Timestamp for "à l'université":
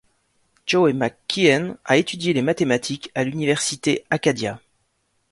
3.13-4.03